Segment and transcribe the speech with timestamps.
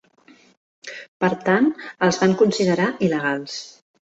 [1.25, 1.69] Per tant,
[2.07, 3.63] els van considerar il·legals.